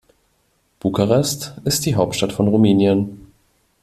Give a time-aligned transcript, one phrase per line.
[0.79, 3.31] Bukarest ist die Hauptstadt von Rumänien.